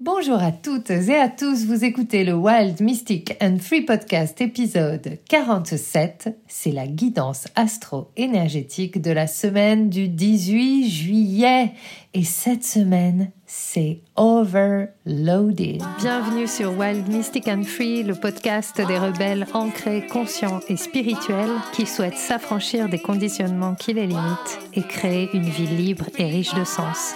[0.00, 5.18] Bonjour à toutes et à tous, vous écoutez le Wild Mystic and Free Podcast épisode
[5.28, 6.38] 47.
[6.46, 11.72] C'est la guidance astro-énergétique de la semaine du 18 juillet.
[12.14, 15.82] Et cette semaine, c'est Overloaded.
[15.98, 21.86] Bienvenue sur Wild Mystic and Free, le podcast des rebelles ancrés, conscients et spirituels qui
[21.86, 26.62] souhaitent s'affranchir des conditionnements qui les limitent et créer une vie libre et riche de
[26.62, 27.14] sens.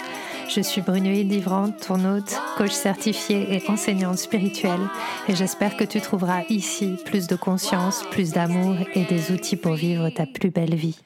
[0.55, 4.87] Je suis Brunoïde Livrante, ton hôte, coach certifié et enseignante spirituelle,
[5.27, 9.73] et j'espère que tu trouveras ici plus de conscience, plus d'amour et des outils pour
[9.73, 10.99] vivre ta plus belle vie.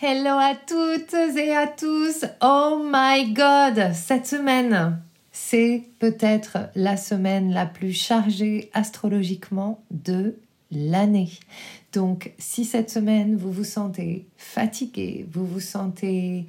[0.00, 2.24] Hello à toutes et à tous.
[2.40, 4.98] Oh my god, cette semaine,
[5.30, 10.36] c'est peut-être la semaine la plus chargée astrologiquement de
[10.70, 11.32] l'année.
[11.92, 16.46] Donc, si cette semaine vous vous sentez fatigué, vous vous sentez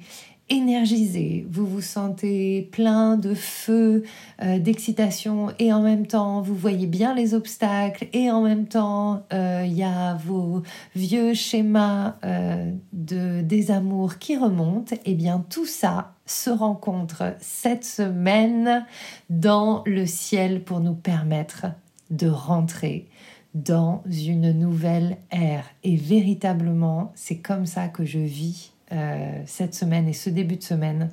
[0.50, 4.04] énergisé, vous vous sentez plein de feu,
[4.42, 9.24] euh, d'excitation et en même temps vous voyez bien les obstacles et en même temps
[9.32, 10.62] euh, il y a vos
[10.94, 17.84] vieux schémas euh, de désamour qui remontent, et eh bien tout ça se rencontre cette
[17.84, 18.86] semaine
[19.30, 21.66] dans le ciel pour nous permettre
[22.10, 23.08] de rentrer
[23.54, 25.64] dans une nouvelle ère.
[25.84, 30.62] Et véritablement, c'est comme ça que je vis euh, cette semaine et ce début de
[30.62, 31.10] semaine,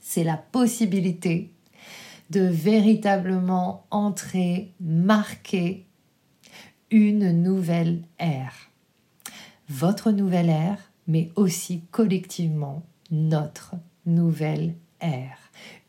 [0.00, 1.52] c'est la possibilité
[2.30, 5.86] de véritablement entrer, marquer
[6.90, 8.70] une nouvelle ère.
[9.68, 13.74] Votre nouvelle ère, mais aussi collectivement notre
[14.06, 15.38] nouvelle ère.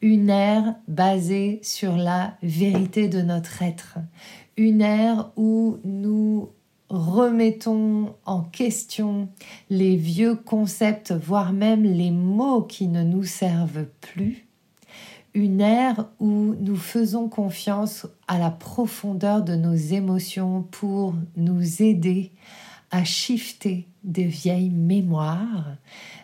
[0.02, 3.98] Une ère basée sur la vérité de notre être.
[4.58, 6.50] Une ère où nous
[6.90, 9.30] remettons en question
[9.70, 14.46] les vieux concepts, voire même les mots qui ne nous servent plus,
[15.34, 22.32] une ère où nous faisons confiance à la profondeur de nos émotions pour nous aider
[22.92, 25.76] à shifter des vieilles mémoires,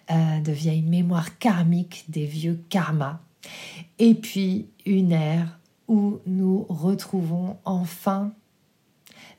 [0.10, 3.20] euh, de vieilles mémoires karmiques, des vieux karmas,
[4.00, 8.32] et puis une ère où nous retrouvons enfin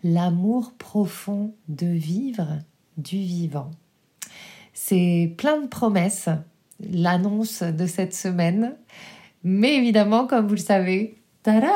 [0.02, 2.58] l'amour profond de vivre
[2.96, 3.70] du vivant.
[4.72, 6.28] C'est plein de promesses,
[6.80, 8.74] l'annonce de cette semaine,
[9.44, 11.72] mais évidemment, comme vous le savez, tada,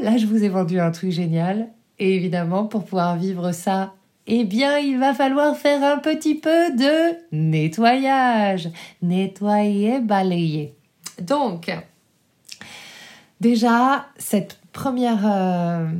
[0.00, 1.68] là je vous ai vendu un truc génial,
[1.98, 3.94] et évidemment, pour pouvoir vivre ça,
[4.26, 8.68] eh bien, il va falloir faire un petit peu de nettoyage,
[9.02, 10.74] nettoyer, balayer.
[11.20, 11.70] Donc,
[13.40, 15.90] déjà, cette euh,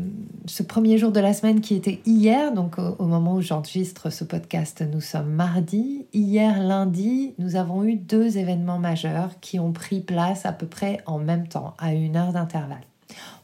[0.47, 4.25] ce premier jour de la semaine qui était hier, donc au, moment où j'enregistre ce
[4.25, 6.07] podcast, nous sommes mardi.
[6.13, 10.99] Hier, lundi, nous avons eu deux événements majeurs qui ont pris place à peu près
[11.07, 12.87] en même temps, à une heure d'intervalle.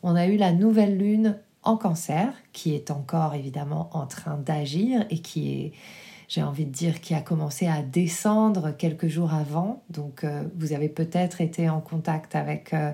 [0.03, 5.05] On a eu la nouvelle lune en cancer, qui est encore évidemment en train d'agir
[5.11, 5.73] et qui est,
[6.29, 9.83] j'ai envie de dire, qui a commencé à descendre quelques jours avant.
[9.91, 12.73] Donc euh, vous avez peut-être été en contact avec...
[12.73, 12.93] Euh,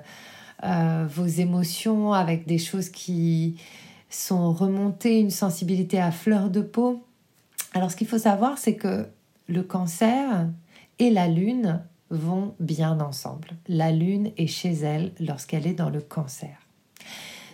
[0.64, 3.56] euh, vos émotions, avec des choses qui
[4.08, 7.04] sont remontées, une sensibilité à fleur de peau.
[7.74, 9.06] Alors ce qu'il faut savoir, c'est que
[9.48, 10.48] le cancer
[10.98, 13.48] et la lune vont bien ensemble.
[13.68, 16.56] La lune est chez elle lorsqu'elle est dans le cancer.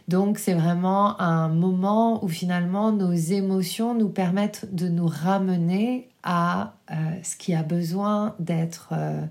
[0.09, 6.75] Donc c'est vraiment un moment où finalement nos émotions nous permettent de nous ramener à
[6.91, 9.27] euh, ce qui a besoin d'être euh,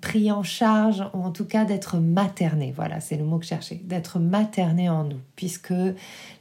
[0.00, 2.72] pris en charge, ou en tout cas d'être materné.
[2.74, 5.74] Voilà, c'est le mot que je cherchais, d'être materné en nous, puisque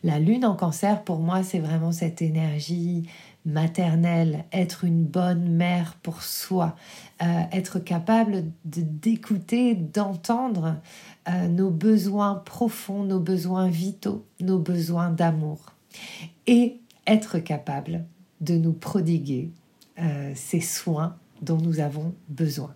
[0.03, 3.07] la lune en cancer, pour moi, c'est vraiment cette énergie
[3.47, 6.75] maternelle, être une bonne mère pour soi,
[7.23, 10.75] euh, être capable d'écouter, d'entendre
[11.29, 15.73] euh, nos besoins profonds, nos besoins vitaux, nos besoins d'amour,
[16.46, 18.06] et être capable
[18.41, 19.50] de nous prodiguer
[20.00, 22.75] euh, ces soins dont nous avons besoin.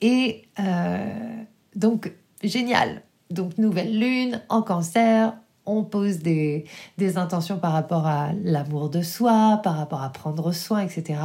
[0.00, 1.42] Et euh,
[1.74, 2.12] donc,
[2.42, 3.02] génial.
[3.30, 5.34] Donc, nouvelle lune en cancer,
[5.66, 6.64] on pose des,
[6.98, 11.20] des, intentions par rapport à l'amour de soi, par rapport à prendre soin, etc.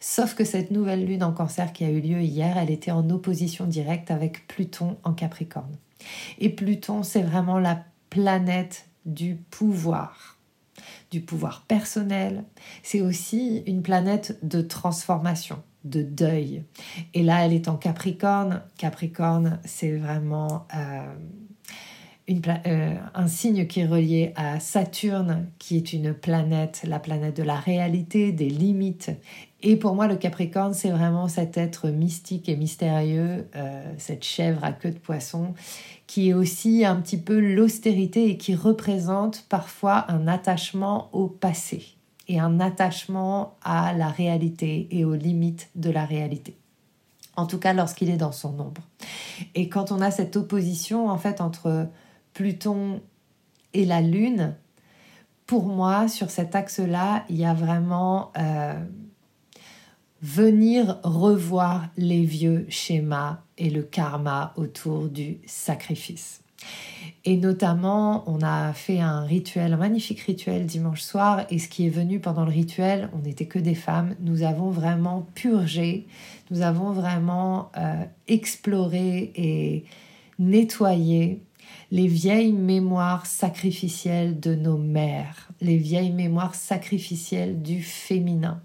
[0.00, 3.08] Sauf que cette nouvelle lune en cancer qui a eu lieu hier, elle était en
[3.10, 5.76] opposition directe avec Pluton en Capricorne.
[6.38, 10.36] Et Pluton, c'est vraiment la planète du pouvoir,
[11.10, 12.44] du pouvoir personnel.
[12.82, 16.64] C'est aussi une planète de transformation de deuil.
[17.14, 18.62] Et là, elle est en Capricorne.
[18.76, 21.14] Capricorne, c'est vraiment euh,
[22.28, 27.44] euh, un signe qui est relié à Saturne, qui est une planète, la planète de
[27.44, 29.12] la réalité, des limites.
[29.62, 34.64] Et pour moi, le Capricorne, c'est vraiment cet être mystique et mystérieux, euh, cette chèvre
[34.64, 35.54] à queue de poisson,
[36.06, 41.95] qui est aussi un petit peu l'austérité et qui représente parfois un attachement au passé
[42.28, 46.56] et un attachement à la réalité et aux limites de la réalité.
[47.36, 48.82] En tout cas, lorsqu'il est dans son ombre.
[49.54, 51.88] Et quand on a cette opposition, en fait, entre
[52.32, 53.00] Pluton
[53.74, 54.54] et la Lune,
[55.46, 58.82] pour moi, sur cet axe-là, il y a vraiment euh,
[60.22, 66.40] venir revoir les vieux schémas et le karma autour du sacrifice.
[67.24, 71.44] Et notamment, on a fait un rituel, un magnifique rituel dimanche soir.
[71.50, 74.14] Et ce qui est venu pendant le rituel, on n'était que des femmes.
[74.20, 76.06] Nous avons vraiment purgé,
[76.50, 79.84] nous avons vraiment euh, exploré et
[80.38, 81.42] nettoyé
[81.90, 88.62] les vieilles mémoires sacrificielles de nos mères, les vieilles mémoires sacrificielles du féminin.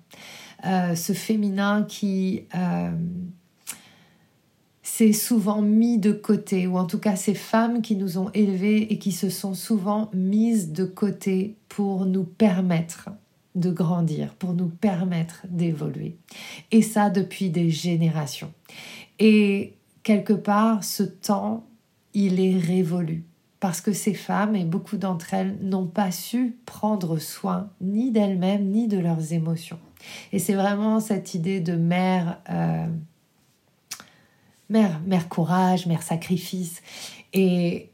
[0.65, 2.91] Euh, ce féminin qui euh,
[5.11, 8.99] souvent mis de côté, ou en tout cas ces femmes qui nous ont élevées et
[8.99, 13.09] qui se sont souvent mises de côté pour nous permettre
[13.55, 16.15] de grandir, pour nous permettre d'évoluer.
[16.71, 18.53] Et ça depuis des générations.
[19.19, 21.65] Et quelque part, ce temps
[22.13, 23.23] il est révolu.
[23.59, 28.65] Parce que ces femmes, et beaucoup d'entre elles, n'ont pas su prendre soin ni d'elles-mêmes
[28.65, 29.79] ni de leurs émotions.
[30.31, 32.87] Et c'est vraiment cette idée de mère, euh,
[34.71, 36.81] mère, mère courage, mère sacrifice.
[37.33, 37.89] Et,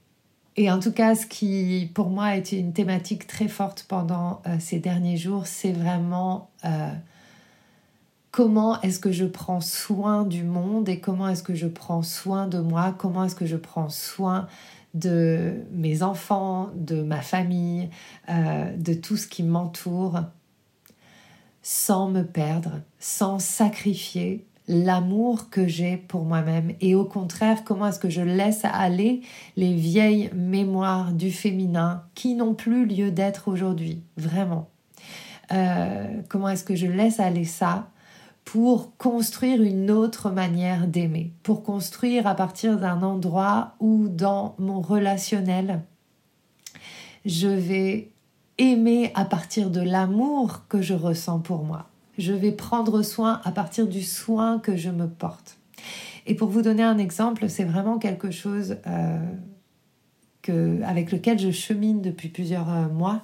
[0.55, 4.55] et en tout cas, ce qui pour moi été une thématique très forte pendant euh,
[4.59, 6.91] ces derniers jours, c'est vraiment euh,
[8.31, 12.47] comment est-ce que je prends soin du monde et comment est-ce que je prends soin
[12.47, 14.47] de moi, comment est-ce que je prends soin
[14.93, 17.89] de mes enfants, de ma famille,
[18.29, 20.21] euh, de tout ce qui m'entoure,
[21.61, 27.99] sans me perdre, sans sacrifier l'amour que j'ai pour moi-même et au contraire comment est-ce
[27.99, 29.21] que je laisse aller
[29.55, 34.69] les vieilles mémoires du féminin qui n'ont plus lieu d'être aujourd'hui, vraiment?
[35.53, 37.87] Euh, comment est-ce que je laisse aller ça
[38.43, 44.81] pour construire une autre manière d'aimer, pour construire à partir d'un endroit où dans mon
[44.81, 45.81] relationnel,
[47.25, 48.11] je vais
[48.57, 51.87] aimer à partir de l'amour que je ressens pour moi?
[52.17, 55.57] Je vais prendre soin à partir du soin que je me porte.
[56.25, 59.17] Et pour vous donner un exemple, c'est vraiment quelque chose euh,
[60.41, 63.23] que, avec lequel je chemine depuis plusieurs euh, mois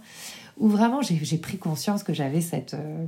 [0.58, 2.76] où vraiment j'ai pris conscience que j'avais cette...
[2.76, 3.06] Euh,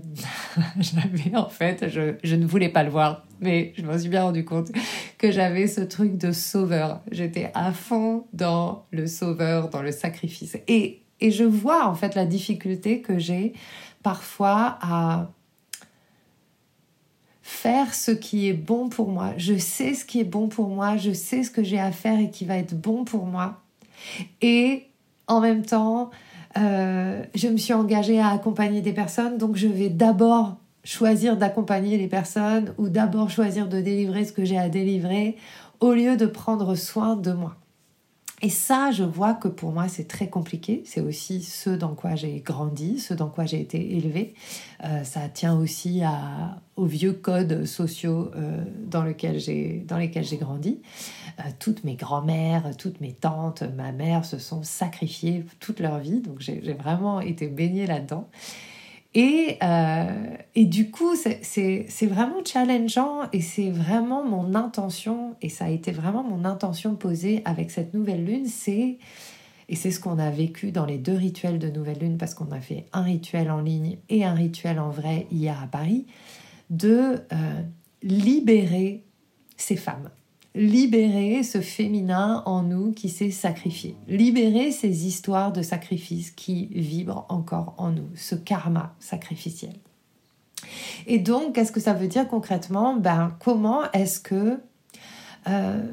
[0.80, 4.24] j'avais en fait, je, je, ne voulais pas le voir, mais je m'en suis bien
[4.24, 4.72] rendu compte
[5.18, 7.02] que j'avais ce truc de sauveur.
[7.12, 10.58] J'étais à fond dans le sauveur, dans le sacrifice.
[10.68, 13.54] Et, et je vois en fait la difficulté que j'ai
[14.02, 15.30] parfois à
[17.48, 19.34] faire ce qui est bon pour moi.
[19.38, 22.20] Je sais ce qui est bon pour moi, je sais ce que j'ai à faire
[22.20, 23.62] et qui va être bon pour moi.
[24.42, 24.88] Et
[25.28, 26.10] en même temps,
[26.58, 32.00] euh, je me suis engagée à accompagner des personnes, donc je vais d'abord choisir d'accompagner
[32.00, 35.38] les personnes ou d'abord choisir de délivrer ce que j'ai à délivrer
[35.82, 37.58] au lieu de prendre soin de moi.
[38.42, 40.84] Et ça, je vois que pour moi, c'est très compliqué.
[40.86, 44.34] C'est aussi ce dans quoi j'ai grandi, ce dans quoi j'ai été élevée.
[44.84, 50.26] Euh, ça tient aussi à, aux vieux codes sociaux euh, dans, lesquels j'ai, dans lesquels
[50.26, 50.82] j'ai grandi.
[51.40, 56.20] Euh, toutes mes grand-mères, toutes mes tantes, ma mère se sont sacrifiées toute leur vie.
[56.20, 58.27] Donc j'ai vraiment été baignée là-dedans.
[59.17, 65.65] Et, euh, et du coup, c'est vraiment challengeant et c'est vraiment mon intention, et ça
[65.65, 68.98] a été vraiment mon intention posée avec cette nouvelle lune, c'est,
[69.69, 72.51] et c'est ce qu'on a vécu dans les deux rituels de nouvelle lune, parce qu'on
[72.51, 76.05] a fait un rituel en ligne et un rituel en vrai hier à Paris,
[76.69, 77.62] de euh,
[78.03, 79.05] libérer
[79.55, 80.10] ces femmes
[80.56, 87.26] libérer ce féminin en nous qui s'est sacrifié, libérer ces histoires de sacrifice qui vibrent
[87.30, 89.74] encore en nous, ce karma sacrificiel.
[91.08, 94.60] Et donc, qu'est-ce que ça veut dire concrètement Ben, comment est-ce que
[95.48, 95.84] euh,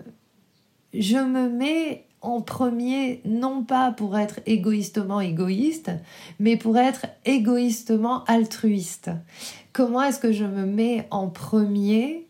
[0.94, 5.90] je me mets en premier, non pas pour être égoïstement égoïste,
[6.38, 9.10] mais pour être égoïstement altruiste?
[9.72, 12.28] Comment est-ce que je me mets en premier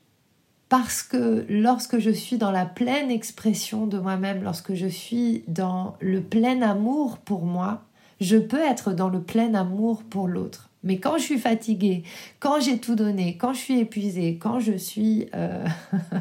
[0.73, 5.99] parce que lorsque je suis dans la pleine expression de moi-même, lorsque je suis dans
[6.01, 7.83] le plein amour pour moi,
[8.23, 10.71] je peux être dans le plein amour pour l'autre.
[10.83, 12.05] Mais quand je suis fatiguée,
[12.41, 15.63] quand j'ai tout donné, quand je suis épuisée, quand je suis euh,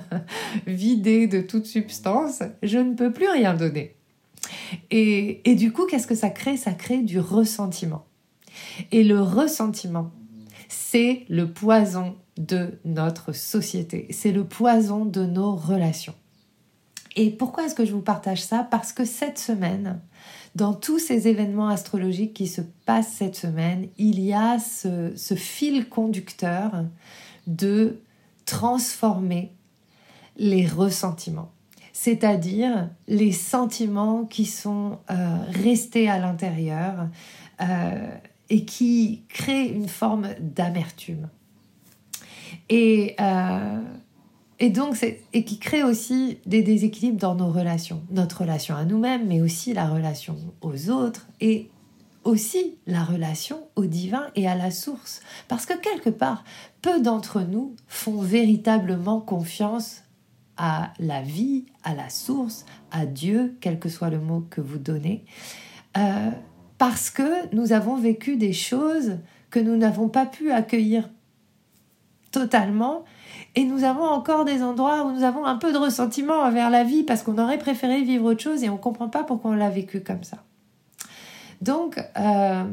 [0.68, 3.96] vidée de toute substance, je ne peux plus rien donner.
[4.90, 6.58] Et, et du coup, qu'est-ce que ça crée?
[6.58, 8.04] Ça crée du ressentiment.
[8.92, 10.12] Et le ressentiment,
[10.68, 16.16] c'est le poison de notre société, c'est le poison de nos relations.
[17.16, 18.66] Et pourquoi est-ce que je vous partage ça?
[18.70, 20.00] Parce que cette semaine,
[20.56, 25.90] dans tous ces événements astrologiques qui se passent cette semaine, il y a ce, fil
[25.90, 26.86] conducteur
[27.48, 28.02] de
[28.46, 29.54] transformer
[30.38, 31.52] les ressentiments,
[31.92, 37.10] c'est-à-dire les sentiments qui sont euh, restés à l'intérieur
[37.62, 38.08] euh,
[38.50, 41.28] et qui créent une forme d'amertume.
[42.74, 43.82] Et, euh,
[44.60, 49.28] et donc, et qui crée aussi des déséquilibres dans nos relations, notre relation à nous-mêmes,
[49.28, 51.70] mais aussi la relation aux autres et
[52.24, 55.20] aussi la relation au divin et à la source.
[55.50, 56.46] Parce que quelque part,
[56.82, 60.04] peu d'entre nous font véritablement confiance
[60.56, 64.78] à la vie, à la source, à Dieu, quel que soit le mot que vous
[64.78, 65.26] donnez,
[65.98, 66.30] euh,
[66.78, 69.18] parce que nous avons vécu des choses
[69.50, 71.10] que nous n'avons pas pu accueillir
[72.32, 73.04] totalement,
[73.56, 76.84] et nous avons encore des endroits où nous avons un peu de ressentiment envers la
[76.84, 79.56] vie parce qu'on aurait préféré vivre autre chose et on ne comprend pas pourquoi on
[79.56, 80.38] l'a vécu comme ça.
[81.62, 82.64] Donc, euh,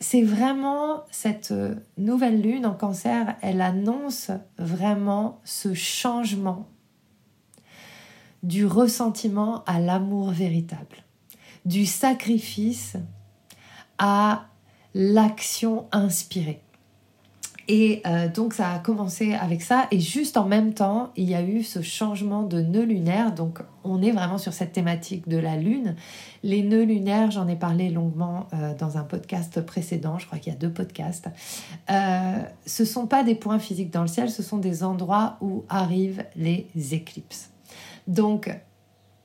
[0.00, 6.68] c'est vraiment cette euh, nouvelle lune en cancer, elle annonce vraiment ce changement
[8.42, 11.04] du ressentiment à l'amour véritable,
[11.64, 12.96] du sacrifice
[13.96, 14.46] à
[14.92, 16.60] l'action inspirée.
[17.68, 21.34] Et euh, donc ça a commencé avec ça et juste en même temps il y
[21.34, 23.34] a eu ce changement de nœud lunaire.
[23.34, 25.96] Donc on est vraiment sur cette thématique de la lune.
[26.42, 30.52] Les nœuds lunaires, j'en ai parlé longuement euh, dans un podcast précédent, je crois qu'il
[30.52, 31.28] y a deux podcasts.
[31.90, 35.64] Euh, ce sont pas des points physiques dans le ciel, ce sont des endroits où
[35.68, 37.50] arrivent les éclipses.
[38.08, 38.54] Donc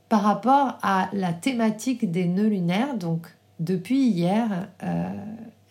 [0.08, 3.28] par rapport à la thématique des nœuds lunaires, donc
[3.60, 4.70] depuis hier,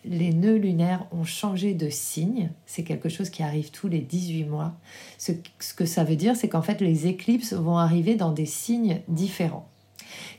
[0.05, 2.51] les nœuds lunaires ont changé de signe.
[2.65, 4.73] C'est quelque chose qui arrive tous les 18 mois.
[5.17, 5.31] Ce,
[5.75, 9.67] que ça veut dire, c'est qu'en fait, les éclipses vont arriver dans des signes différents.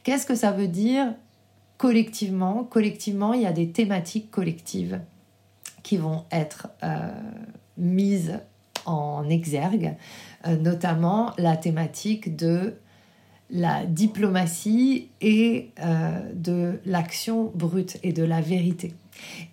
[0.02, 1.14] Qu'est-ce que ça veut dire
[1.76, 2.64] collectivement?
[2.64, 5.00] Collectivement, il y a des thématiques collectives
[5.82, 7.10] qui vont être euh,
[7.76, 8.38] mises
[8.86, 9.94] en exergue,
[10.46, 12.74] euh, notamment la thématique de
[13.50, 18.94] la diplomatie et euh, de l'action brute et de la vérité.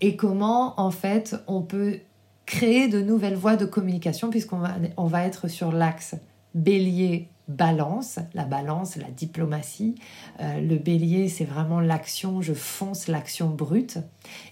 [0.02, 2.00] Et comment, en fait, on peut
[2.46, 6.16] créer de nouvelles voies de communication, puisqu'on va, on va être sur l'axe
[6.56, 9.96] bélier balance, la balance, la diplomatie.
[10.42, 14.00] Euh, le bélier, c'est vraiment l'action, je fonce l'action brute.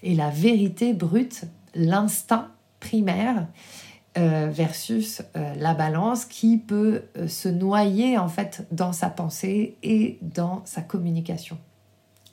[0.04, 3.48] Et la vérité brute, l'instinct primaire,
[4.18, 10.20] euh, versus euh, la balance qui peut se noyer en fait dans sa pensée et
[10.22, 11.58] dans sa communication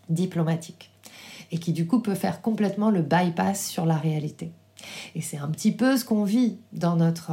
[0.08, 0.91] diplomatique
[1.52, 4.50] et qui du coup peut faire complètement le bypass sur la réalité.
[5.14, 7.30] Et c'est un petit peu ce qu'on vit dans notre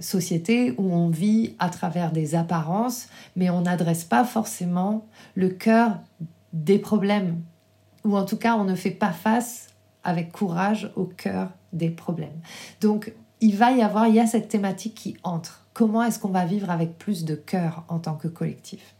[0.00, 5.98] société où on vit à travers des apparences, mais on n'adresse pas forcément le cœur
[6.54, 7.42] des problèmes,
[8.04, 9.68] ou en tout cas on ne fait pas face
[10.04, 12.40] avec courage au cœur des problèmes.
[12.80, 15.66] Donc il va y avoir, il y a cette thématique qui entre.
[15.74, 18.94] Comment est-ce qu'on va vivre avec plus de cœur en tant que collectif?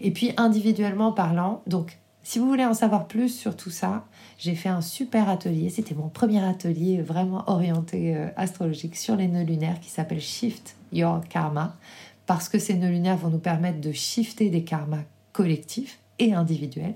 [0.00, 4.06] Et puis individuellement parlant, donc si vous voulez en savoir plus sur tout ça,
[4.38, 5.68] j'ai fait un super atelier.
[5.68, 10.74] C'était mon premier atelier vraiment orienté euh, astrologique sur les nœuds lunaires qui s'appelle Shift
[10.90, 11.76] Your Karma
[12.24, 15.02] parce que ces nœuds lunaires vont nous permettre de shifter des karmas
[15.32, 16.94] collectifs et individuels.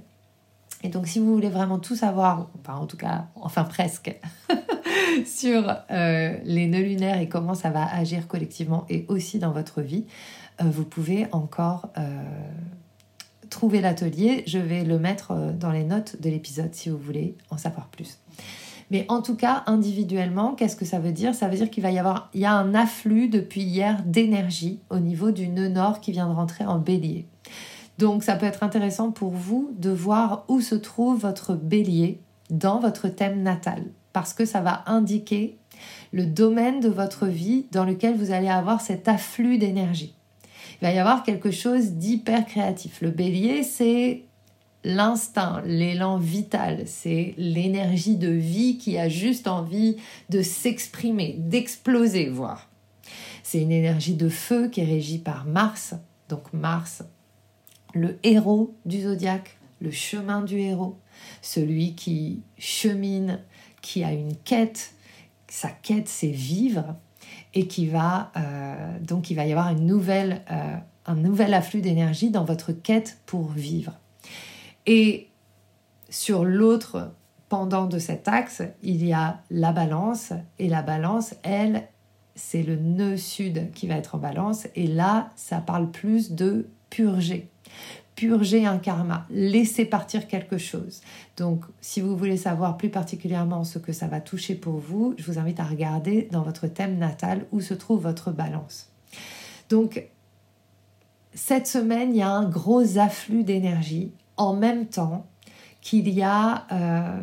[0.83, 4.19] Et donc, si vous voulez vraiment tout savoir, enfin, en tout cas, enfin presque,
[5.27, 9.83] sur euh, les nœuds lunaires et comment ça va agir collectivement et aussi dans votre
[9.83, 10.07] vie,
[10.63, 11.91] euh, vous pouvez encore
[13.51, 14.45] trouver l'atelier.
[14.47, 18.19] Je vais le mettre dans les notes de l'épisode si vous voulez en savoir plus.
[18.91, 21.35] Mais en tout cas, individuellement, qu'est-ce que ça veut dire?
[21.35, 24.81] Ça veut dire qu'il va y avoir il y a un afflux depuis hier d'énergie
[24.89, 27.27] au niveau du nœud nord qui vient de rentrer en bélier.
[27.99, 32.79] Donc ça peut être intéressant pour vous de voir où se trouve votre bélier dans
[32.79, 35.59] votre thème natal, parce que ça va indiquer
[36.13, 40.15] le domaine de votre vie dans lequel vous allez avoir cet afflux d'énergie.
[40.81, 43.01] Il va y avoir quelque chose d'hyper créatif.
[43.01, 44.23] Le bélier, c'est
[44.85, 49.97] l'instinct, l'élan vital, c'est l'énergie de vie qui a juste envie
[50.31, 52.69] de s'exprimer, d'exploser, voire.
[53.43, 55.95] C'est une énergie de feu qui est régie par Mars.
[56.29, 57.03] Donc Mars,
[57.95, 60.97] le héros du zodiaque, le chemin du héros,
[61.43, 63.41] celui qui chemine,
[63.81, 64.93] qui a une quête,
[65.49, 66.95] sa quête c'est vivre
[67.59, 71.81] et qui va euh, donc il va y avoir une nouvelle, euh, un nouvel afflux
[71.81, 73.95] d'énergie dans votre quête pour vivre.
[74.87, 75.29] Et
[76.09, 77.11] sur l'autre
[77.49, 81.89] pendant de cet axe, il y a la balance et la balance, elle,
[82.39, 86.69] c'est le nœud sud qui va être en balance et là, ça parle plus de
[86.89, 87.51] purger.
[88.15, 91.03] Purger un karma, laisser partir quelque chose.
[91.37, 95.25] Donc, si vous voulez savoir plus particulièrement ce que ça va toucher pour vous, je
[95.25, 98.89] vous invite à regarder dans votre thème natal où se trouve votre balance.
[99.69, 100.09] Donc,
[101.35, 105.27] cette semaine, il y a un gros afflux d'énergie en même temps
[105.81, 107.21] qu'il y a euh,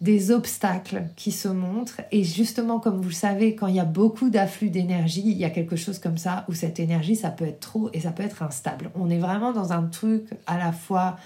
[0.00, 2.00] des obstacles qui se montrent.
[2.10, 5.44] Et justement, comme vous le savez, quand il y a beaucoup d'afflux d'énergie, il y
[5.44, 8.22] a quelque chose comme ça où cette énergie, ça peut être trop et ça peut
[8.22, 8.90] être instable.
[8.94, 11.16] On est vraiment dans un truc à la fois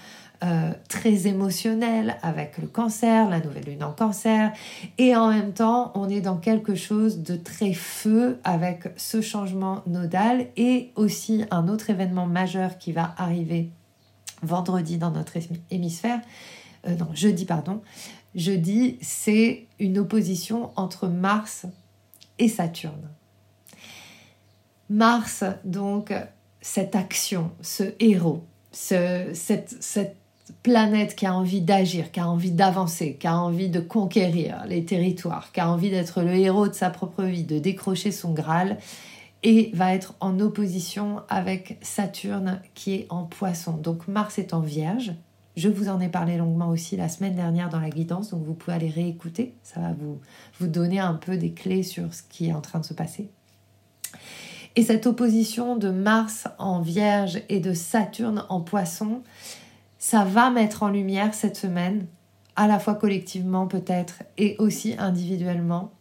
[0.43, 4.51] euh, très émotionnel avec le cancer, la nouvelle lune en cancer,
[4.97, 9.81] et en même temps, on est dans quelque chose de très feu avec ce changement
[9.87, 13.69] nodal et aussi un autre événement majeur qui va arriver
[14.41, 15.37] vendredi dans notre
[15.71, 16.19] hémisphère,
[16.87, 17.81] euh, non, jeudi, pardon.
[18.35, 21.65] Jeudi, c'est une opposition entre Mars
[22.37, 23.09] et Saturne.
[24.89, 26.13] Mars, donc,
[26.61, 30.17] cette action, ce héros, ce, cette, cette
[30.61, 34.83] planète qui a envie d'agir, qui a envie d'avancer, qui a envie de conquérir les
[34.83, 38.77] territoires, qui a envie d'être le héros de sa propre vie, de décrocher son Graal,
[39.43, 43.73] et va être en opposition avec Saturne qui est en poisson.
[43.73, 45.13] Donc Mars est en vierge.
[45.55, 48.53] Je vous en ai parlé longuement aussi la semaine dernière dans la guidance, donc vous
[48.53, 49.53] pouvez aller réécouter.
[49.63, 52.85] Ça va vous, donner un peu des clés sur ce qui est en train de
[52.85, 53.29] se passer.
[54.75, 59.21] Et cette opposition de Mars en vierge et de Saturne en poisson,
[59.97, 62.05] ça va mettre en lumière cette semaine
[62.57, 65.91] à la fois collectivement peut-être et aussi individuellement,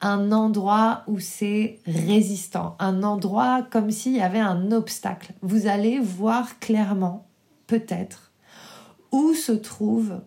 [0.00, 5.32] un endroit où c'est résistant, un endroit comme s'il y avait un obstacle.
[5.42, 7.26] Vous allez voir clairement,
[7.66, 8.32] peut-être,
[9.34, 10.20] se trouve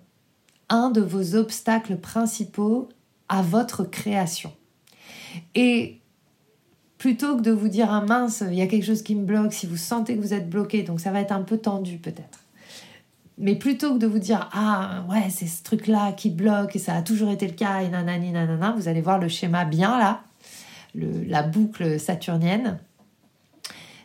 [0.69, 2.89] un de vos obstacles principaux
[3.29, 4.53] à votre création?
[5.55, 5.99] Et
[6.97, 9.53] plutôt que de vous dire, ah mince, il y a quelque chose qui me bloque,
[9.53, 12.39] si vous sentez que vous êtes bloqué, donc ça va être un peu tendu peut-être
[13.37, 16.79] mais plutôt que de vous dire ah ouais c'est ce truc là qui bloque et
[16.79, 19.97] ça a toujours été le cas et nanani nanana, vous allez voir le schéma bien
[19.97, 20.23] là,
[20.95, 22.79] la boucle saturnienne.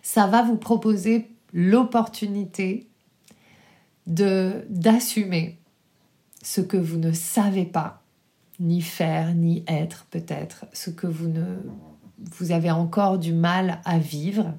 [0.02, 2.88] Ça va vous proposer l'opportunité
[4.06, 5.58] de d'assumer
[6.42, 8.02] ce que vous ne savez pas
[8.58, 11.56] ni faire ni être peut-être, ce que vous ne
[12.38, 14.54] vous avez encore du mal à vivre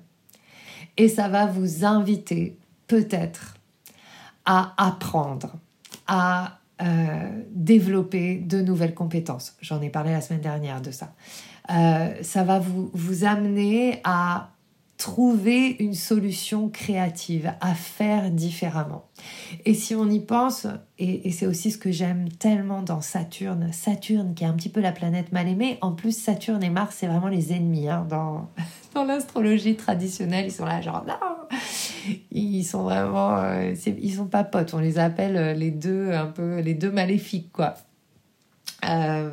[0.97, 3.55] et ça va vous inviter peut-être
[4.45, 5.53] à apprendre,
[6.07, 9.55] à euh, développer de nouvelles compétences.
[9.61, 11.13] J'en ai parlé la semaine dernière de ça.
[11.69, 14.49] Euh, ça va vous, vous amener à
[15.03, 19.03] trouver une solution créative, à faire différemment.
[19.65, 20.65] Et si on y pense,
[20.97, 24.79] et, c'est aussi ce que j'aime tellement dans Saturne, Saturne qui est un petit peu
[24.79, 28.49] la planète mal aimée, en plus Saturne et Mars, c'est vraiment les ennemis hein, dans,
[28.95, 31.15] dans l'astrologie traditionnelle, ils sont là genre non
[32.31, 34.73] ils sont vraiment, euh, ils sont pas potes.
[34.73, 37.73] On les appelle euh, les deux un peu les deux maléfiques quoi.
[38.89, 39.29] Euh,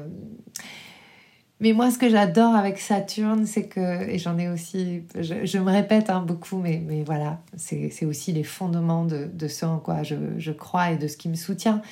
[1.61, 5.70] mais moi, ce que j'adore avec Saturne, c'est que, et j'en ai aussi, je, me
[5.70, 10.53] répète hein, beaucoup, mais, voilà, c'est aussi les fondements de, ce en quoi je, je
[10.53, 11.83] crois et de ce qui me soutient.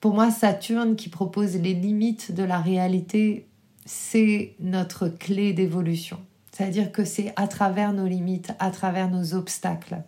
[0.00, 3.46] Pour moi, Saturne qui propose les limites de la réalité,
[3.84, 6.18] c'est notre clé d'évolution.
[6.50, 10.02] C'est-à-dire que c'est à travers nos limites, à travers nos obstacles,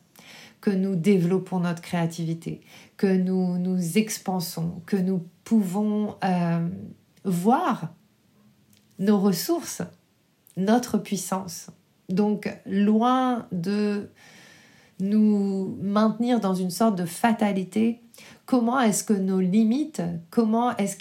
[0.61, 2.61] que nous développons notre créativité,
[2.97, 6.69] que nous nous expansons, que nous pouvons euh,
[7.25, 7.93] voir
[8.99, 9.83] nos ressources,
[10.57, 11.69] notre puissance.
[12.09, 14.11] Donc, loin de
[15.01, 18.01] nous maintenir dans une sorte de fatalité,
[18.47, 20.97] comment est-ce que nos limites, comment est-ce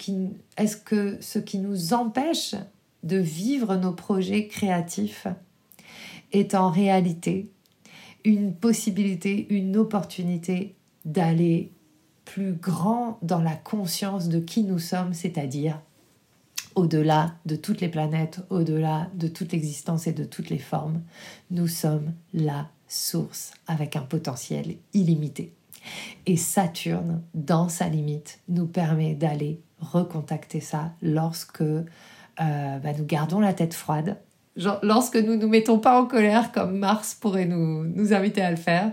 [0.56, 2.54] est que ce qui nous empêche
[3.02, 5.26] de vivre nos projets créatifs
[6.32, 7.50] est en réalité
[8.24, 11.72] une possibilité, une opportunité d'aller
[12.24, 15.80] plus grand dans la conscience de qui nous sommes, c'est-à-dire
[16.78, 21.02] au-delà de toutes les planètes, au-delà de toute l'existence et de toutes les formes,
[21.50, 25.52] nous sommes la source avec un potentiel illimité.
[26.26, 31.84] Et Saturne, dans sa limite, nous permet d'aller recontacter ça lorsque euh,
[32.38, 34.16] bah, nous gardons la tête froide,
[34.82, 38.50] lorsque nous ne nous mettons pas en colère comme Mars pourrait nous, nous inviter à
[38.50, 38.92] le faire,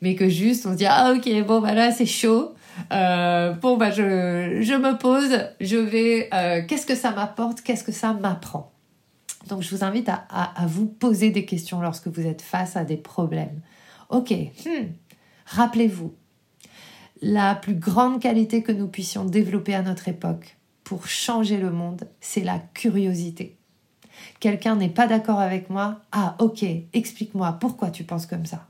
[0.00, 2.54] mais que juste on se dit ah ok bon bah là c'est chaud,
[2.92, 7.92] euh, bon bah je, me pose, je vais euh, qu'est-ce que ça m'apporte, qu'est-ce que
[7.92, 8.72] ça m'apprend?
[9.48, 12.84] Donc je vous invite à, à, vous poser des questions lorsque vous êtes face à
[12.84, 13.60] des problèmes.
[14.08, 14.86] Ok, hmm,
[15.46, 16.14] rappelez-vous,
[17.22, 22.08] La plus grande qualité que nous puissions développer à notre époque pour changer le monde,
[22.20, 23.56] c'est la curiosité.
[24.40, 28.66] Quelqu'un n'est pas d'accord avec moi, ah ok, explique-moi pourquoi tu penses comme ça?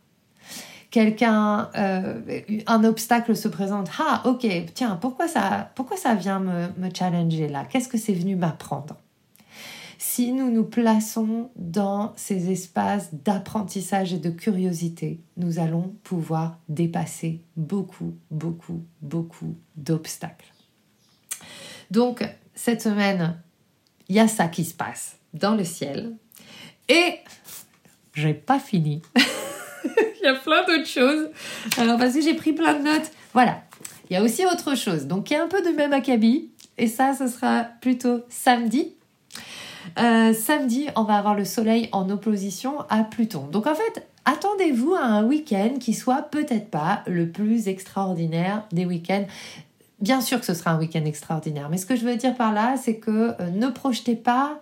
[0.91, 2.21] Quelqu'un, euh,
[2.67, 7.49] un obstacle se présente, ah ok, tiens, pourquoi ça, pourquoi ça vient me, me challenger
[7.49, 7.65] là?
[7.65, 8.97] Qu'est-ce que c'est venu m'apprendre?
[9.99, 17.43] Si nous nous plaçons dans ces espaces d'apprentissage et de curiosité, nous allons pouvoir dépasser
[17.57, 20.53] beaucoup, beaucoup, beaucoup d'obstacles.
[21.91, 23.41] Donc, cette semaine,
[24.09, 26.17] il y a ça qui se passe dans le ciel.
[26.89, 27.19] Et
[28.15, 29.03] j'ai pas fini.
[30.27, 31.29] Y a plein d'autres choses.
[31.79, 33.11] Alors, parce que j'ai pris plein de notes.
[33.33, 33.63] Voilà.
[34.11, 35.07] Il y a aussi autre chose.
[35.07, 36.51] Donc, y a un peu de même acabit.
[36.79, 38.93] Et ça, ce sera plutôt samedi.
[39.99, 43.47] Euh, samedi, on va avoir le soleil en opposition à Pluton.
[43.53, 48.85] Donc, en fait, attendez-vous à un week-end qui soit peut-être pas le plus extraordinaire des
[48.85, 49.27] week-ends.
[50.01, 52.53] Bien sûr que ce sera un week-end extraordinaire, mais ce que je veux dire par
[52.53, 53.11] là, c'est que
[53.41, 54.59] euh, ne projetez pas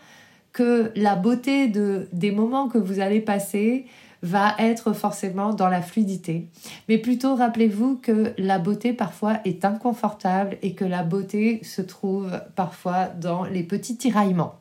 [0.53, 3.87] que la beauté de, des moments que vous allez passer
[4.25, 6.49] va être forcément dans la fluidité.
[6.89, 12.41] Mais plutôt rappelez-vous que la beauté parfois est inconfortable et que la beauté se trouve
[12.57, 14.55] parfois dans les petits tiraillements.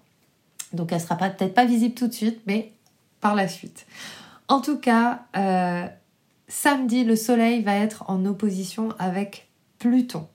[0.73, 2.73] Donc elle sera peut-être pas visible tout de suite, mais
[3.21, 3.85] par la suite.
[4.49, 5.87] En tout cas, euh,
[6.49, 9.47] samedi, le Soleil va être en opposition avec
[9.79, 10.27] Pluton.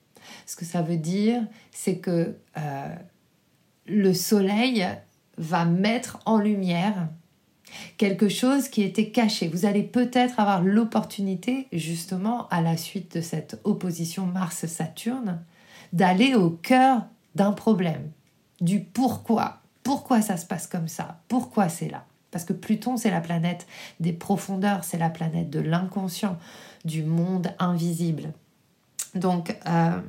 [0.47, 2.95] Ce que ça veut dire, c'est que euh,
[3.85, 4.89] le Soleil
[5.37, 7.09] va mettre en lumière
[7.97, 9.49] quelque chose qui était caché.
[9.49, 15.41] Vous allez peut-être avoir l'opportunité, justement, à la suite de cette opposition Mars-Saturne,
[15.93, 17.03] d'aller au cœur
[17.35, 18.11] d'un problème,
[18.61, 19.61] du pourquoi.
[19.83, 21.21] Pourquoi ça se passe comme ça?
[21.29, 22.05] Pourquoi c'est là?
[22.31, 23.67] Parce que Pluton, c'est la planète
[24.01, 26.39] des profondeurs, c'est la planète de l'inconscient,
[26.85, 28.33] du monde invisible.
[29.15, 30.01] Donc, euh,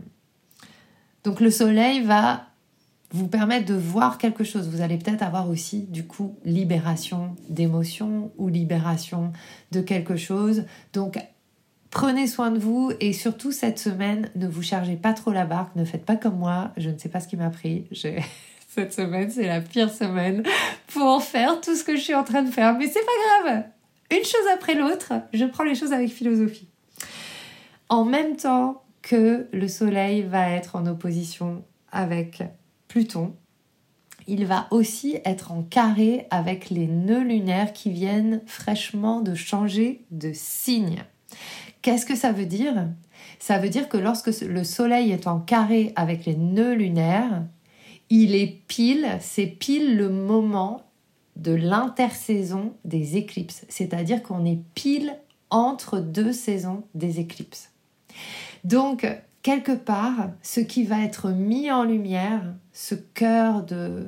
[1.24, 2.48] donc le Soleil va
[3.12, 4.69] vous permettre de voir quelque chose.
[4.69, 9.34] Vous allez peut-être avoir aussi, du coup, libération d'émotions ou libération
[9.72, 10.65] de quelque chose.
[10.93, 11.17] Donc,
[11.89, 15.76] prenez soin de vous et surtout cette semaine, ne vous chargez pas trop la barque,
[15.76, 16.72] ne faites pas comme moi.
[16.78, 17.86] Je ne sais pas ce qui m'a pris.
[18.72, 20.43] Cette semaine, c'est la pire semaine
[20.93, 22.78] pour faire tout ce que je suis en train de faire.
[22.78, 23.63] Mais c'est pas grave.
[24.12, 26.67] Une chose après l'autre, je prends les choses avec philosophie.
[27.89, 32.43] En même temps que le soleil va être en opposition avec
[32.89, 33.36] Pluton,
[34.28, 40.04] il va aussi être en carré avec les nœuds lunaires qui viennent fraîchement de changer
[40.12, 41.04] de signe.
[41.82, 42.88] Qu'est-ce que ça veut dire?
[43.39, 47.43] Ça veut dire que lorsque le Soleil est en carré avec les nœuds lunaires,
[48.10, 50.82] il est pile, c'est pile le moment
[51.36, 53.65] de l'intersaison des éclipses.
[53.69, 55.15] C'est-à-dire qu'on est pile
[55.52, 57.71] entre deux saisons des éclipses.
[58.63, 59.08] Donc,
[59.41, 62.41] quelque part, ce qui va être mis en lumière,
[62.73, 64.08] ce cœur de,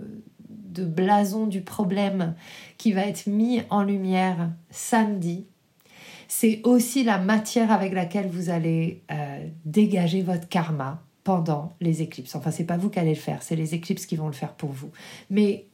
[0.85, 2.33] blason du problème
[2.77, 5.45] qui va être mis en lumière samedi,
[6.27, 12.35] c'est aussi la matière avec laquelle vous allez euh, dégager votre karma pendant les éclipses.
[12.35, 14.53] Enfin, c'est pas vous qui allez le faire, c'est les éclipses qui vont le faire
[14.53, 14.91] pour vous.
[15.29, 15.65] Mais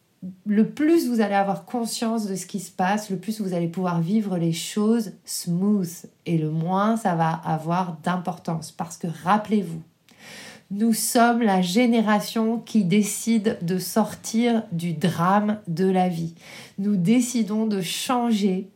[0.46, 3.68] le plus vous allez avoir conscience de ce qui se passe, le plus vous allez
[3.68, 8.72] pouvoir vivre les choses smooth et le moins ça va avoir d'importance.
[8.72, 9.82] Parce que rappelez-vous,
[10.70, 16.36] nous sommes la génération qui décide de sortir du drame de la vie.
[16.78, 18.70] Nous décidons de changer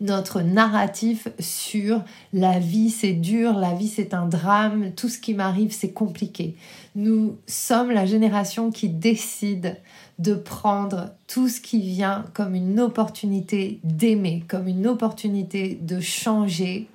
[0.00, 5.34] notre narratif sur la vie c'est dur, la vie c'est un drame, tout ce qui
[5.34, 6.56] m'arrive c'est compliqué.
[6.94, 9.76] Nous sommes la génération qui décide
[10.20, 16.88] de prendre tout ce qui vient comme une opportunité d'aimer, comme une opportunité de changer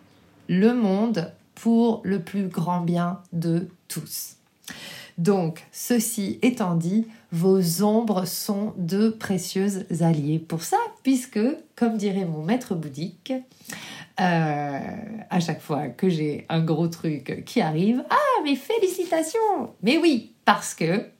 [0.47, 4.35] le monde pour le plus grand bien de tous.
[5.17, 11.39] Donc, ceci étant dit, vos ombres sont de précieuses alliées pour ça, puisque,
[11.75, 13.33] comme dirait mon maître bouddhique,
[14.19, 14.79] euh,
[15.29, 20.33] à chaque fois que j'ai un gros truc qui arrive, ah, mais félicitations Mais oui,
[20.45, 21.14] parce que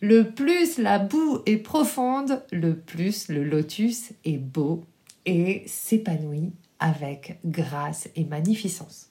[0.00, 4.84] le plus la boue est profonde, le plus le lotus est beau
[5.26, 9.10] et s'épanouit avec grâce et magnificence.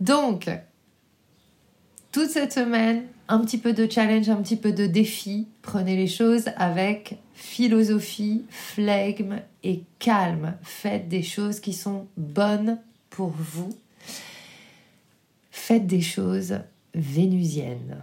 [0.00, 0.50] Donc,
[2.12, 5.48] toute cette semaine, un petit peu de challenge, un petit peu de défi.
[5.62, 10.56] Prenez les choses avec philosophie, flegme et calme.
[10.62, 12.78] Faites des choses qui sont bonnes
[13.10, 13.70] pour vous.
[15.50, 16.60] Faites des choses
[16.94, 18.02] vénusiennes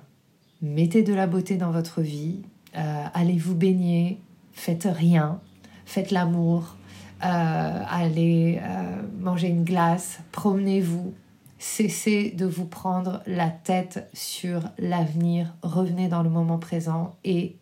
[0.65, 2.41] mettez de la beauté dans votre vie,
[2.77, 4.19] euh, allez vous baigner,
[4.53, 5.39] faites rien,
[5.85, 6.75] faites l'amour,
[7.23, 11.13] euh, allez euh, manger une glace, promenez-vous,
[11.57, 17.55] Cessez de vous prendre la tête sur l'avenir, revenez dans le moment présent et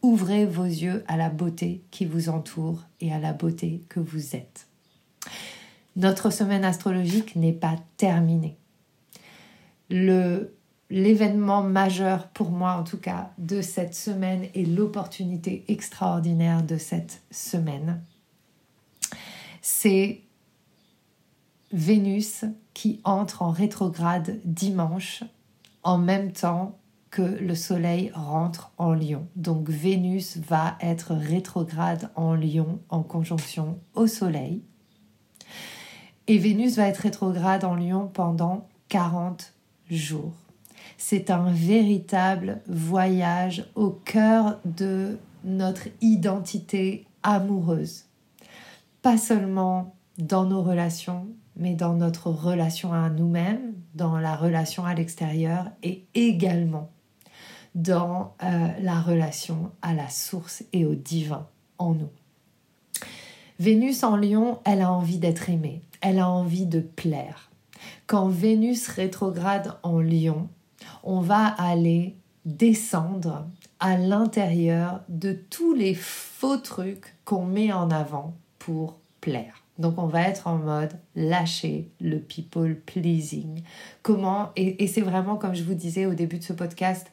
[0.00, 4.36] ouvrez vos yeux à la beauté qui vous entoure et à la beauté que vous
[4.36, 4.68] êtes.
[5.96, 8.56] Notre semaine astrologique n'est pas terminée.
[9.90, 10.55] Le
[10.90, 17.22] l'événement majeur pour moi en tout cas de cette semaine et l'opportunité extraordinaire de cette
[17.30, 18.02] semaine,
[19.62, 20.22] c'est
[21.72, 22.44] Vénus
[22.74, 25.24] qui entre en rétrograde dimanche
[25.82, 26.78] en même temps
[27.10, 29.26] que le Soleil rentre en Lion.
[29.36, 34.62] Donc Vénus va être rétrograde en Lion en conjonction au Soleil.
[36.26, 39.52] Et Vénus va être rétrograde en Lion pendant 40
[39.90, 40.34] jours.
[40.98, 48.04] C'est un véritable voyage au cœur de notre identité amoureuse.
[49.02, 54.94] Pas seulement dans nos relations, mais dans notre relation à nous-mêmes, dans la relation à
[54.94, 56.90] l'extérieur et également
[57.74, 61.46] dans euh, la relation à la source et au divin
[61.78, 62.10] en nous.
[63.58, 67.50] Vénus en lion, elle a envie d'être aimée, elle a envie de plaire.
[68.06, 70.48] Quand Vénus rétrograde en lion,
[71.06, 73.46] on va aller descendre
[73.80, 79.62] à l'intérieur de tous les faux trucs qu'on met en avant pour plaire.
[79.78, 83.62] Donc on va être en mode lâcher le people pleasing.
[84.02, 87.10] Comment Et, c'est vraiment comme je vous disais au début de ce podcast,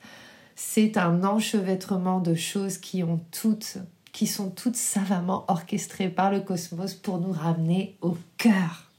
[0.55, 3.77] c'est un enchevêtrement de choses qui ont toutes
[4.11, 8.91] qui sont toutes savamment orchestrées par le cosmos pour nous ramener au cœur.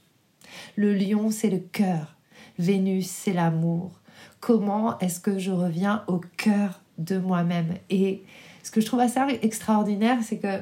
[0.75, 2.17] Le lion, c'est le cœur.
[2.59, 3.91] Vénus, c'est l'amour.
[4.39, 8.23] Comment est-ce que je reviens au cœur de moi-même Et
[8.63, 10.61] ce que je trouve assez extraordinaire, c'est que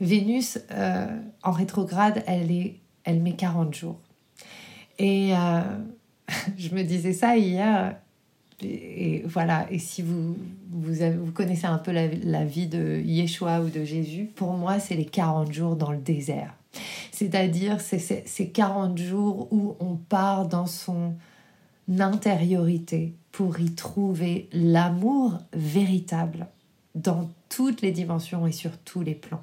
[0.00, 1.06] Vénus, euh,
[1.42, 3.98] en rétrograde, elle, est, elle met 40 jours.
[4.98, 5.60] Et euh,
[6.58, 7.96] je me disais ça hier.
[8.62, 10.36] Et, voilà, et si vous,
[10.70, 14.94] vous, vous connaissez un peu la, vie de Yeshua ou de Jésus, pour moi, c'est
[14.94, 16.54] les 40 jours dans le désert.
[17.12, 21.14] C'est-à-dire, c'est ces 40 jours où on part dans son
[21.98, 26.46] intériorité pour y trouver l'amour véritable
[26.94, 29.42] dans toutes les dimensions et sur tous les plans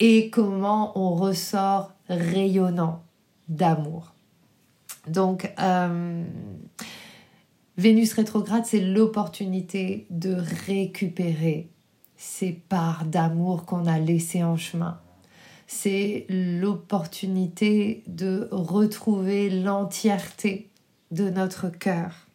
[0.00, 3.02] et comment on ressort rayonnant
[3.48, 4.14] d'amour.
[5.06, 6.24] Donc, euh,
[7.76, 11.70] Vénus rétrograde, c'est l'opportunité de récupérer
[12.16, 15.00] ces parts d'amour qu'on a laissées en chemin.
[15.66, 20.69] C'est l'opportunité de retrouver l'entièreté
[21.10, 22.26] de notre cœur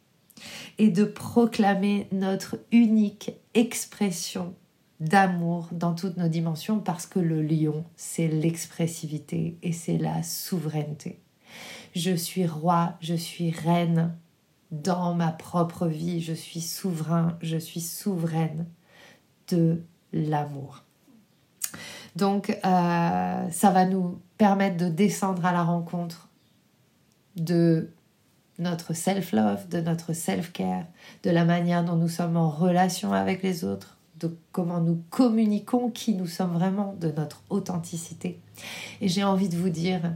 [0.78, 4.54] et de proclamer notre unique expression
[5.00, 11.20] d'amour dans toutes nos dimensions parce que le lion, c'est l'expressivité et c'est la souveraineté.
[11.96, 14.16] Je suis roi, je suis reine
[14.72, 18.66] dans ma propre vie, je suis souverain, je suis souveraine
[19.50, 20.84] de l'amour.
[22.16, 26.30] Donc euh, ça va nous permettre de descendre à la rencontre
[27.36, 27.92] de
[28.60, 30.86] notre self-love, de notre self-care,
[31.24, 35.90] de la manière dont nous sommes en relation avec les autres, de comment nous communiquons
[35.90, 38.40] qui nous sommes vraiment, de notre authenticité.
[39.02, 40.14] Et j'ai envie de vous dire,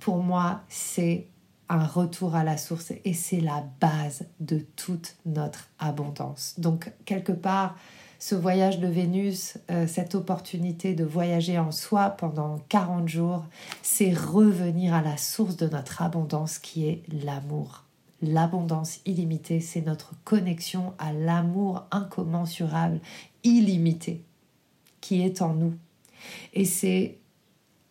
[0.00, 1.26] pour moi, c'est
[1.68, 6.54] un retour à la source et c'est la base de toute notre abondance.
[6.58, 7.76] Donc, quelque part,
[8.24, 13.44] ce voyage de Vénus, euh, cette opportunité de voyager en soi pendant 40 jours,
[13.82, 17.84] c'est revenir à la source de notre abondance qui est l'amour
[18.22, 22.98] l'abondance illimitée, c'est notre connexion à l'amour incommensurable,
[23.42, 24.22] illimité,
[25.02, 25.74] qui est en nous.
[26.54, 27.18] Et c'est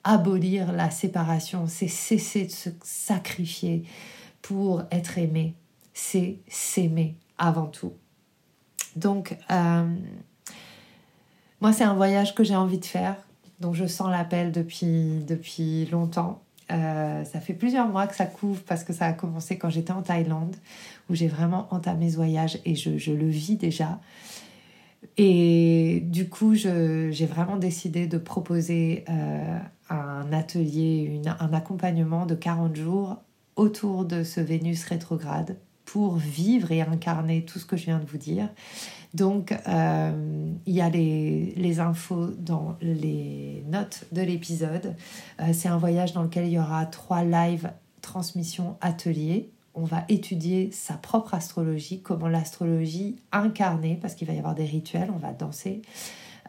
[0.03, 3.83] abolir la séparation, c'est cesser de se sacrifier
[4.41, 5.53] pour être aimé,
[5.93, 7.93] c'est s'aimer avant tout.
[8.95, 9.95] Donc, euh,
[11.61, 13.15] moi, c'est un voyage que j'ai envie de faire,
[13.59, 16.41] dont je sens l'appel depuis, depuis longtemps.
[16.71, 19.91] Euh, ça fait plusieurs mois que ça couvre parce que ça a commencé quand j'étais
[19.91, 20.55] en Thaïlande,
[21.09, 23.99] où j'ai vraiment entamé ce voyage et je, le vis déjà.
[25.17, 32.75] Et du coup, j'ai vraiment décidé de proposer euh, un atelier, un accompagnement de 40
[32.75, 33.17] jours
[33.55, 38.05] autour de ce Vénus rétrograde pour vivre et incarner tout ce que je viens de
[38.05, 38.49] vous dire.
[39.13, 44.95] Donc, euh, il y a les, infos dans les notes de l'épisode.
[45.39, 49.51] Euh, c'est un voyage dans lequel il y aura trois lives transmission ateliers.
[49.75, 54.65] On va étudier sa propre astrologie, comment l'astrologie incarnée, parce qu'il va y avoir des
[54.65, 55.81] rituels, on va danser.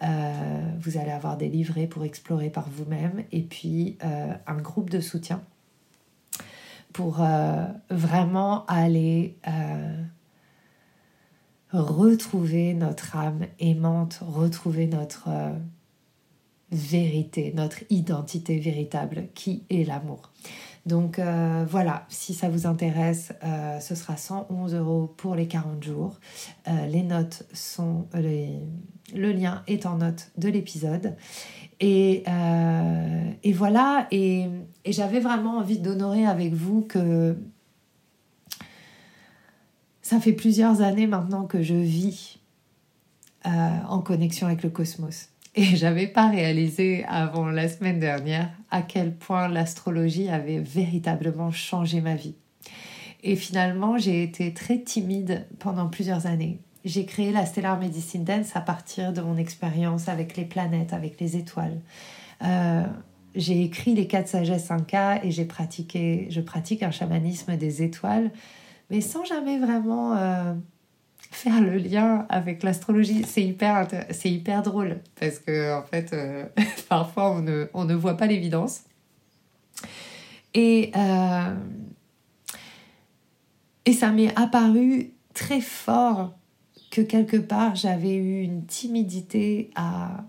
[0.02, 5.00] Euh, vous allez avoir des livrets pour explorer par vous-même et puis un groupe de
[5.00, 5.42] soutien
[6.94, 10.02] pour euh, vraiment aller euh,
[11.72, 15.50] retrouver notre âme aimante, retrouver notre euh,
[16.70, 20.32] vérité, notre identité véritable qui est l'amour.
[20.86, 23.32] Donc voilà, si ça vous intéresse,
[23.80, 26.20] ce sera 111 euros pour les 40 jours.
[26.66, 31.16] les notes sont, le lien est en note de l'épisode.
[31.84, 34.46] Euh, et, voilà, et,
[34.86, 37.36] j'avais vraiment envie d'honorer avec vous que
[40.02, 42.38] ça fait plusieurs années maintenant que je vis
[43.46, 43.50] euh,
[43.88, 45.30] en connexion avec le cosmos.
[45.54, 52.00] Et j'avais pas réalisé avant la semaine dernière à quel point l'astrologie avait véritablement changé
[52.00, 52.34] ma vie.
[53.22, 56.60] Et finalement, j'ai été très timide pendant plusieurs années.
[56.84, 61.18] J'ai créé la Stellar Medicine Dance à partir de mon expérience avec les planètes, avec
[61.18, 61.80] les étoiles.
[62.42, 62.82] Euh,
[63.34, 68.30] j'ai écrit les quatre sagesses 5K et j'ai pratiqué, je pratique un chamanisme des étoiles,
[68.90, 70.52] mais sans jamais vraiment euh,
[71.30, 73.24] faire le lien avec l'astrologie.
[73.24, 76.44] C'est hyper, c'est hyper drôle parce que en fait, euh,
[76.90, 78.82] parfois on ne, on ne voit pas l'évidence.
[80.52, 80.92] Et,
[83.86, 86.34] et ça m'est apparu très fort
[86.94, 90.22] que quelque part j'avais eu une timidité à,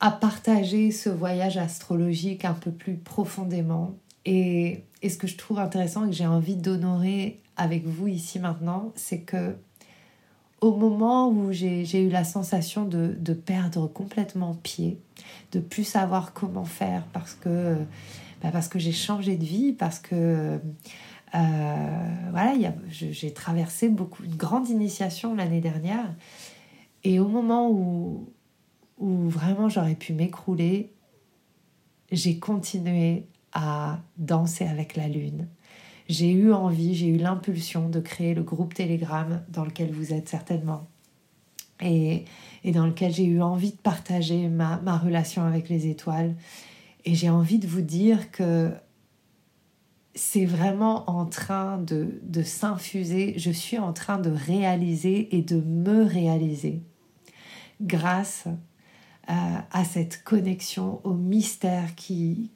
[0.00, 3.94] à partager ce voyage astrologique un peu plus profondément.
[4.24, 8.38] Et, et ce que je trouve intéressant et que j'ai envie d'honorer avec vous ici
[8.38, 9.56] maintenant, c'est que
[10.62, 14.98] au moment où j'ai eu la sensation de, de, perdre complètement pied,
[15.52, 17.76] de plus savoir comment faire parce que,
[18.42, 20.58] bah parce que j'ai changé de vie, parce que
[22.30, 22.54] voilà,
[22.88, 26.14] j'ai traversé beaucoup, une grande initiation l'année dernière.
[27.04, 28.28] Et au moment où,
[28.98, 30.92] où vraiment j'aurais pu m'écrouler,
[32.10, 35.48] j'ai continué à danser avec la lune.
[36.08, 40.28] J'ai eu envie, j'ai eu l'impulsion de créer le groupe Telegram dans lequel vous êtes
[40.28, 40.86] certainement.
[41.80, 42.24] Et,
[42.64, 46.34] et dans lequel j'ai eu envie de partager ma, ma relation avec les étoiles.
[47.04, 48.72] Et j'ai envie de vous dire que
[50.16, 56.02] c'est vraiment en train de, s'infuser, je suis en train de réaliser et de me
[56.04, 56.82] réaliser
[57.80, 58.46] grâce
[59.26, 62.50] à, euh, à cette connexion au mystère qui,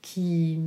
[0.00, 0.58] qui,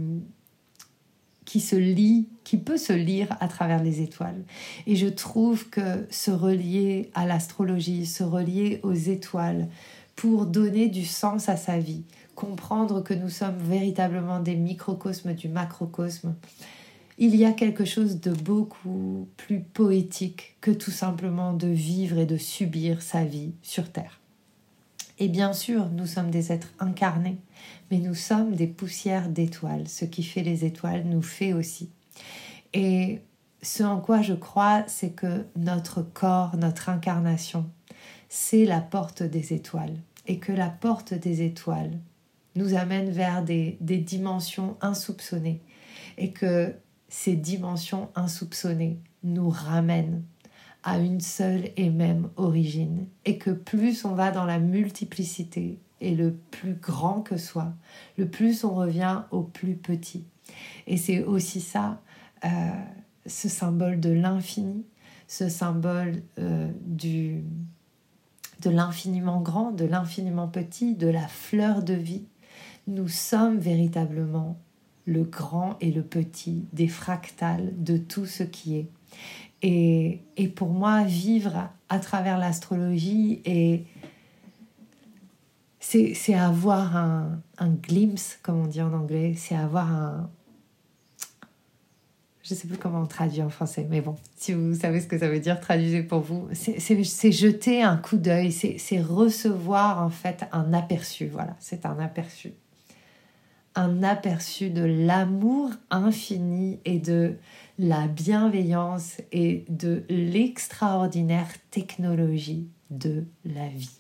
[1.45, 4.43] qui se lit, qui peut se lire à travers les étoiles.
[4.86, 9.67] Et je trouve que se relier à l'astrologie, se relier aux étoiles
[10.15, 12.03] pour donner du sens à sa vie,
[12.36, 16.36] comprendre que nous sommes véritablement des microcosmes du macrocosme,
[17.17, 22.26] il y a quelque chose de beaucoup plus poétique que tout simplement de vivre et
[22.26, 24.19] de subir sa vie sur Terre.
[25.17, 27.38] Et bien sûr, nous sommes des êtres incarnés,
[27.89, 29.88] mais nous sommes des poussières d'étoiles.
[29.88, 31.89] Ce qui fait les étoiles nous fait aussi.
[32.74, 33.21] Et
[33.62, 37.65] ce en quoi je crois, c'est que notre corps, notre incarnation,
[38.28, 39.95] c'est la porte des étoiles.
[40.28, 41.98] Et que la porte des étoiles,
[42.56, 45.62] nous amène vers des, des dimensions insoupçonnées.
[46.18, 46.74] Et que
[47.10, 50.24] ces dimensions insoupçonnées nous ramènent
[50.84, 53.08] à une seule et même origine.
[53.26, 57.74] Et que plus on va dans la multiplicité et le plus grand que soit,
[58.18, 60.26] le plus on revient au plus petit.
[60.88, 62.02] Et c'est aussi ça,
[62.44, 62.50] euh,
[63.26, 64.86] ce symbole de l'infini,
[65.28, 67.44] ce symbole euh, du,
[68.62, 72.26] de l'infiniment grand, de l'infiniment petit, de la fleur de vie,
[72.88, 74.58] nous sommes véritablement
[75.06, 78.88] le grand et le petit, des fractales de tout ce qui est.
[79.62, 80.21] Et,
[80.56, 83.41] pour moi, vivre à travers l'astrologie
[85.80, 87.41] c'est avoir un,
[87.82, 90.30] glimpse, comme on dit en anglais, c'est avoir un...
[92.41, 95.08] Je ne sais plus comment on traduit en français, mais bon, si vous savez ce
[95.08, 96.48] que ça veut dire, traduisez pour vous.
[96.54, 102.54] C'est jeter un coup d'œil, c'est recevoir en fait un aperçu, voilà, c'est un aperçu
[103.76, 107.36] un aperçu de l'amour infini et de
[107.78, 114.00] la bienveillance et de l'extraordinaire technologie de la vie.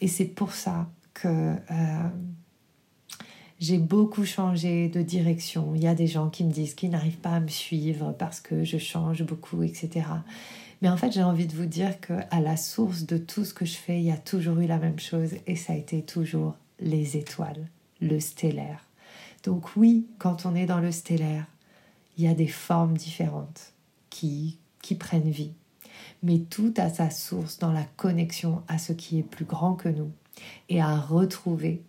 [0.00, 2.08] Et c'est pour ça que euh,
[3.58, 5.74] j'ai beaucoup changé de direction.
[5.74, 8.40] Il y a des gens qui me disent qu'ils n'arrivent pas à me suivre parce
[8.40, 10.06] que je change beaucoup, etc.
[10.82, 13.52] Mais en fait, j'ai envie de vous dire que à la source de tout ce
[13.52, 16.02] que je fais, il y a toujours eu la même chose et ça a été
[16.02, 17.68] toujours les étoiles,
[18.00, 18.89] le stellaire.
[19.42, 21.46] Donc oui, quand on est dans le stellaire,
[22.16, 23.72] il y a des formes différentes
[24.10, 24.58] qui,
[24.98, 25.52] prennent vie.
[26.22, 29.88] Mais tout a sa source dans la connexion à ce qui est plus grand que
[29.88, 30.10] nous
[30.68, 31.82] et à retrouver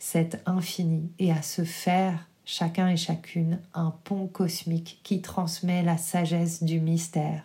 [0.00, 5.96] cet infini et à se faire chacun et chacune un pont cosmique qui transmet la
[5.96, 7.44] sagesse du mystère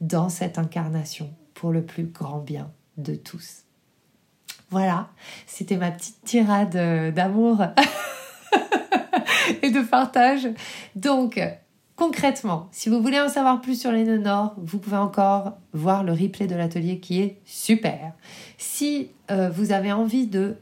[0.00, 3.64] dans cette incarnation pour le plus grand bien de tous.
[4.70, 5.08] Voilà,
[5.46, 7.58] c'était ma petite tirade euh, d'amour
[9.62, 10.48] et de partage.
[10.96, 11.40] Donc,
[11.96, 16.04] concrètement, si vous voulez en savoir plus sur les nœuds nord, vous pouvez encore voir
[16.04, 18.12] le replay de l'atelier qui est super.
[18.58, 20.56] Si euh, vous avez envie de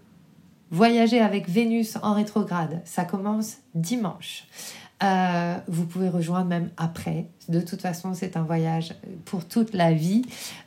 [0.71, 4.47] voyager avec Vénus en rétrograde, ça commence dimanche.
[5.03, 7.27] Euh, vous pouvez rejoindre même après.
[7.49, 10.23] De toute façon, c'est un voyage pour toute la vie.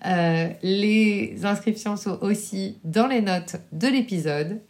[0.05, 4.62] Euh, les inscriptions sont aussi dans les notes de l'épisode.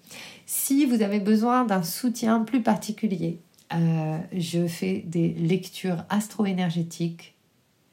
[0.54, 3.40] Si vous avez besoin d'un soutien plus particulier,
[3.74, 7.36] euh, je fais des lectures astro-énergétiques.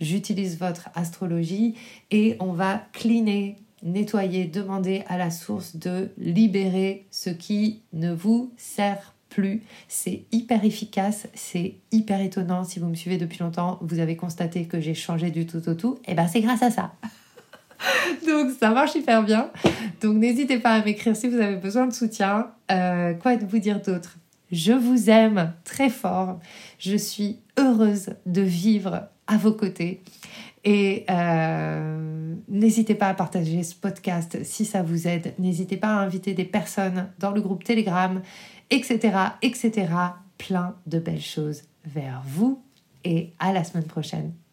[0.01, 1.77] J'utilise votre astrologie
[2.11, 8.53] et on va cleaner, nettoyer, demander à la source de libérer ce qui ne vous
[8.57, 9.63] sert plus.
[9.87, 12.65] C'est hyper efficace, c'est hyper étonnant.
[12.65, 15.75] Si vous me suivez depuis longtemps, vous avez constaté que j'ai changé du tout au
[15.75, 16.01] tout.
[16.07, 16.93] Et eh ben c'est grâce à ça.
[18.27, 19.51] Donc ça marche hyper bien.
[20.01, 22.51] Donc n'hésitez pas à m'écrire si vous avez besoin de soutien.
[22.71, 24.17] Euh, quoi de vous dire d'autre?
[24.51, 26.41] Je vous aime très fort.
[26.79, 30.03] Je suis heureuse de vivre à vos côtés.
[30.65, 35.35] Et euh, n'hésitez pas à partager ce podcast si ça vous aide.
[35.39, 38.21] N'hésitez pas à inviter des personnes dans le groupe Telegram,
[38.71, 39.89] etc., etc.
[40.37, 42.63] Plein de belles choses vers vous.
[43.05, 44.33] Et à la semaine prochaine